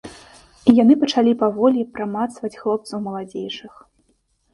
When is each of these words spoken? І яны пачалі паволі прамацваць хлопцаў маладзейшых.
І 0.71 0.73
яны 0.83 0.93
пачалі 1.01 1.33
паволі 1.43 1.85
прамацваць 1.97 2.51
хлопцаў 2.63 2.97
маладзейшых. 3.09 3.73